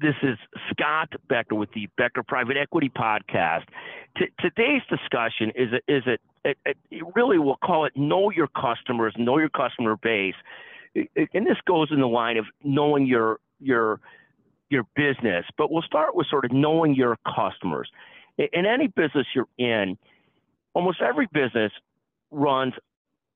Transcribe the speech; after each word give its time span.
This 0.00 0.14
is 0.22 0.38
Scott 0.70 1.12
Becker 1.28 1.56
with 1.56 1.72
the 1.72 1.88
Becker 1.96 2.22
Private 2.22 2.56
Equity 2.56 2.88
Podcast. 2.88 3.64
T- 4.16 4.28
today's 4.38 4.82
discussion 4.88 5.50
is 5.56 5.72
a, 5.72 5.92
is 5.92 6.02
it, 6.06 6.20
it, 6.44 6.76
it 6.90 7.02
really 7.16 7.38
we'll 7.38 7.56
call 7.56 7.84
it 7.84 7.92
know 7.96 8.30
your 8.30 8.48
customers, 8.48 9.12
know 9.18 9.38
your 9.38 9.48
customer 9.48 9.96
base, 9.96 10.34
and 10.94 11.46
this 11.46 11.56
goes 11.66 11.88
in 11.90 12.00
the 12.00 12.06
line 12.06 12.36
of 12.36 12.44
knowing 12.62 13.06
your 13.06 13.40
your 13.60 13.98
your 14.70 14.84
business. 14.94 15.44
But 15.56 15.72
we'll 15.72 15.82
start 15.82 16.14
with 16.14 16.28
sort 16.28 16.44
of 16.44 16.52
knowing 16.52 16.94
your 16.94 17.16
customers. 17.34 17.90
In 18.36 18.66
any 18.66 18.86
business 18.86 19.26
you're 19.34 19.48
in, 19.58 19.98
almost 20.74 21.00
every 21.00 21.26
business 21.32 21.72
runs 22.30 22.74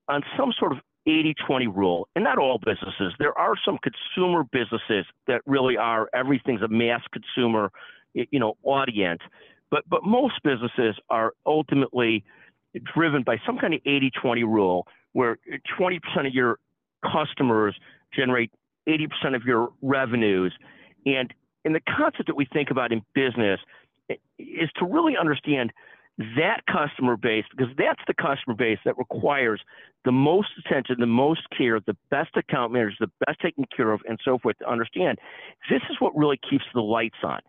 on 0.07 0.21
some 0.37 0.53
sort 0.57 0.71
of 0.71 0.77
80 1.05 1.35
20 1.45 1.67
rule, 1.67 2.07
and 2.15 2.23
not 2.23 2.37
all 2.37 2.59
businesses. 2.59 3.13
There 3.19 3.37
are 3.37 3.55
some 3.65 3.77
consumer 3.79 4.43
businesses 4.43 5.05
that 5.27 5.41
really 5.45 5.77
are 5.77 6.09
everything's 6.13 6.61
a 6.61 6.67
mass 6.67 7.01
consumer, 7.11 7.71
you 8.13 8.39
know, 8.39 8.55
audience. 8.63 9.21
But, 9.69 9.83
but 9.89 10.03
most 10.03 10.35
businesses 10.43 10.95
are 11.09 11.33
ultimately 11.45 12.23
driven 12.93 13.23
by 13.23 13.37
some 13.45 13.57
kind 13.57 13.73
of 13.73 13.81
80 13.85 14.11
20 14.21 14.43
rule 14.43 14.87
where 15.13 15.37
20% 15.79 15.99
of 16.27 16.33
your 16.33 16.59
customers 17.03 17.75
generate 18.13 18.51
80% 18.87 19.35
of 19.35 19.43
your 19.43 19.71
revenues. 19.81 20.53
And, 21.05 21.33
and 21.65 21.75
the 21.75 21.81
concept 21.81 22.27
that 22.27 22.35
we 22.35 22.45
think 22.45 22.71
about 22.71 22.91
in 22.91 23.01
business 23.13 23.59
is 24.37 24.69
to 24.77 24.85
really 24.85 25.15
understand 25.17 25.71
that 26.17 26.61
customer 26.71 27.17
base, 27.17 27.45
because 27.51 27.73
that's 27.77 28.01
the 28.07 28.13
customer 28.13 28.55
base 28.55 28.77
that 28.85 28.97
requires 28.97 29.61
the 30.05 30.11
most 30.11 30.49
attention, 30.63 30.97
the 30.99 31.05
most 31.05 31.41
care, 31.57 31.79
the 31.79 31.97
best 32.11 32.35
account 32.35 32.71
managers, 32.71 32.97
the 32.99 33.11
best 33.25 33.39
taken 33.39 33.65
care 33.75 33.91
of, 33.91 34.01
and 34.07 34.19
so 34.23 34.37
forth 34.37 34.57
to 34.59 34.69
understand 34.69 35.17
this 35.69 35.81
is 35.89 35.95
what 35.99 36.15
really 36.15 36.39
keeps 36.49 36.65
the 36.73 36.81
lights 36.81 37.17
on. 37.23 37.39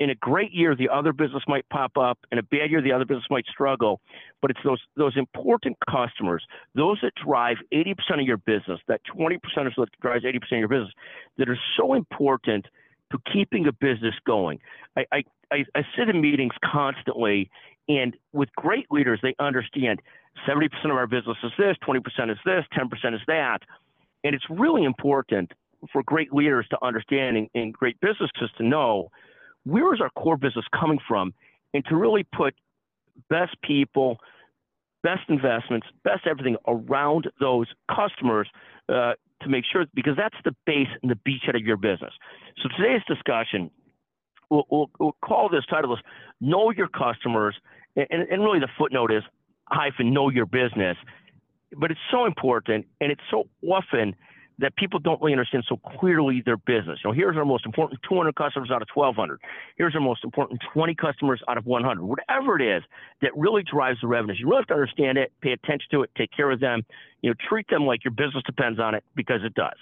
In 0.00 0.10
a 0.10 0.14
great 0.16 0.52
year, 0.52 0.74
the 0.74 0.88
other 0.88 1.12
business 1.12 1.44
might 1.46 1.68
pop 1.68 1.96
up. 1.96 2.18
In 2.32 2.38
a 2.38 2.42
bad 2.42 2.68
year, 2.68 2.82
the 2.82 2.90
other 2.90 3.04
business 3.04 3.26
might 3.30 3.46
struggle. 3.46 4.00
But 4.42 4.50
it's 4.50 4.58
those 4.64 4.80
those 4.96 5.16
important 5.16 5.76
customers, 5.88 6.44
those 6.74 6.98
that 7.02 7.12
drive 7.14 7.58
80% 7.72 7.94
of 8.14 8.26
your 8.26 8.38
business, 8.38 8.80
that 8.88 9.00
20% 9.16 9.38
is 9.68 9.72
what 9.76 9.88
drives 10.02 10.24
80% 10.24 10.34
of 10.34 10.58
your 10.58 10.68
business, 10.68 10.92
that 11.36 11.48
are 11.48 11.58
so 11.76 11.94
important 11.94 12.66
to 13.12 13.18
keeping 13.32 13.68
a 13.68 13.72
business 13.72 14.14
going. 14.26 14.58
I, 14.96 15.04
I, 15.12 15.24
I, 15.50 15.64
I 15.74 15.82
sit 15.96 16.08
in 16.08 16.20
meetings 16.20 16.52
constantly 16.64 17.50
and 17.88 18.14
with 18.32 18.50
great 18.56 18.86
leaders, 18.90 19.18
they 19.22 19.34
understand 19.38 20.00
70% 20.46 20.68
of 20.84 20.90
our 20.92 21.06
business 21.06 21.36
is 21.42 21.52
this, 21.58 21.76
20% 21.86 21.98
is 22.30 22.38
this, 22.44 22.64
10% 22.76 23.14
is 23.14 23.20
that. 23.26 23.60
And 24.24 24.34
it's 24.34 24.44
really 24.50 24.84
important 24.84 25.52
for 25.92 26.02
great 26.02 26.32
leaders 26.32 26.66
to 26.70 26.84
understand 26.84 27.36
and, 27.36 27.48
and 27.54 27.72
great 27.72 27.98
businesses 28.00 28.50
to 28.58 28.64
know 28.64 29.10
where 29.64 29.94
is 29.94 30.00
our 30.00 30.10
core 30.10 30.36
business 30.36 30.64
coming 30.78 30.98
from 31.06 31.32
and 31.72 31.84
to 31.86 31.96
really 31.96 32.24
put 32.24 32.54
best 33.30 33.56
people, 33.62 34.18
best 35.02 35.22
investments, 35.28 35.86
best 36.04 36.26
everything 36.26 36.56
around 36.66 37.28
those 37.40 37.66
customers 37.94 38.48
uh, 38.88 39.12
to 39.42 39.48
make 39.48 39.64
sure, 39.70 39.86
because 39.94 40.16
that's 40.16 40.36
the 40.44 40.54
base 40.66 40.88
and 41.02 41.10
the 41.10 41.18
beachhead 41.26 41.54
of 41.54 41.62
your 41.62 41.76
business. 41.76 42.12
So 42.62 42.68
today's 42.76 43.02
discussion, 43.06 43.70
we'll, 44.50 44.66
we'll, 44.70 44.90
we'll 44.98 45.16
call 45.24 45.48
this 45.48 45.64
title 45.70 45.92
is 45.94 46.00
Know 46.40 46.70
Your 46.70 46.88
Customers 46.88 47.54
and, 48.10 48.22
and 48.30 48.42
really 48.42 48.60
the 48.60 48.68
footnote 48.78 49.12
is 49.12 49.22
hyphen 49.66 50.12
know 50.12 50.30
your 50.30 50.46
business. 50.46 50.96
But 51.76 51.90
it's 51.90 52.00
so 52.10 52.24
important, 52.24 52.86
and 53.00 53.12
it's 53.12 53.20
so 53.30 53.48
often 53.66 54.14
that 54.60 54.74
people 54.76 54.98
don't 54.98 55.20
really 55.20 55.34
understand 55.34 55.64
so 55.68 55.76
clearly 55.98 56.42
their 56.44 56.56
business. 56.56 56.98
You 57.04 57.10
know, 57.10 57.12
here's 57.12 57.36
our 57.36 57.44
most 57.44 57.64
important 57.64 58.00
200 58.08 58.34
customers 58.34 58.70
out 58.72 58.82
of 58.82 58.88
1,200. 58.92 59.38
Here's 59.76 59.94
our 59.94 60.00
most 60.00 60.24
important 60.24 60.60
20 60.72 60.94
customers 60.96 61.40
out 61.46 61.58
of 61.58 61.66
100. 61.66 62.02
Whatever 62.02 62.60
it 62.60 62.76
is 62.76 62.82
that 63.22 63.36
really 63.36 63.62
drives 63.62 64.00
the 64.00 64.08
revenues, 64.08 64.40
you 64.40 64.48
really 64.48 64.60
have 64.60 64.66
to 64.68 64.74
understand 64.74 65.18
it, 65.18 65.32
pay 65.42 65.52
attention 65.52 65.86
to 65.92 66.02
it, 66.02 66.10
take 66.16 66.30
care 66.32 66.50
of 66.50 66.58
them. 66.58 66.84
You 67.22 67.30
know, 67.30 67.34
treat 67.48 67.68
them 67.68 67.86
like 67.86 68.04
your 68.04 68.12
business 68.12 68.42
depends 68.46 68.80
on 68.80 68.94
it 68.94 69.04
because 69.14 69.40
it 69.44 69.54
does. 69.54 69.76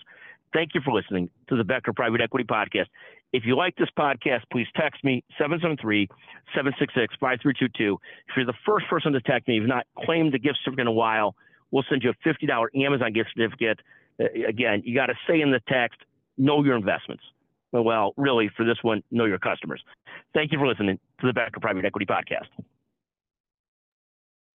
Thank 0.57 0.75
you 0.75 0.81
for 0.83 0.91
listening 0.91 1.29
to 1.51 1.57
the 1.57 1.65
Becker 1.65 1.93
Private 1.93 2.23
Equity 2.23 2.47
Podcast. 2.47 2.87
If 3.35 3.45
you 3.45 3.55
like 3.55 3.77
this 3.77 3.91
podcast, 3.99 4.41
please 4.51 4.67
text 4.75 5.05
me 5.05 5.23
773 5.37 6.09
766 6.55 7.15
5322. 7.21 7.99
If 8.27 8.37
you're 8.39 8.47
the 8.47 8.55
first 8.65 8.87
person 8.89 9.13
to 9.13 9.21
text 9.21 9.49
me, 9.49 9.57
you've 9.57 9.69
not 9.69 9.85
claimed 10.07 10.33
the 10.33 10.39
gift 10.39 10.57
certificate 10.65 10.81
in 10.81 10.87
a 10.87 10.93
while, 10.93 11.37
we'll 11.71 11.85
send 11.91 12.03
you 12.03 12.09
a 12.09 12.27
$50 12.27 12.69
Amazon 12.75 13.13
gift 13.13 13.33
certificate. 13.37 13.81
Uh, 14.19 14.49
again, 14.49 14.81
you 14.87 14.95
got 14.95 15.07
to 15.09 15.15
say 15.29 15.43
in 15.43 15.51
the 15.51 15.61
text, 15.69 15.99
know 16.39 16.65
your 16.65 16.75
investments. 16.75 17.25
Well, 17.73 18.15
really, 18.17 18.49
for 18.57 18.65
this 18.65 18.79
one, 18.81 19.03
know 19.11 19.27
your 19.27 19.39
customers. 19.39 19.83
Thank 20.33 20.53
you 20.53 20.59
for 20.59 20.67
listening 20.67 20.99
to 21.21 21.27
the 21.27 21.35
Becker 21.35 21.61
Private 21.61 21.85
Equity 21.85 22.07
Podcast. 22.07 22.49